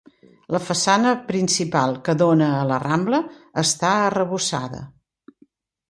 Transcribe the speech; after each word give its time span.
La 0.53 0.61
façana 0.69 1.11
principal 1.27 1.93
que 2.09 2.17
dóna 2.23 2.49
a 2.57 2.65
la 2.73 2.81
Rambla 2.87 3.23
està 3.67 3.95
arrebossada. 4.11 4.85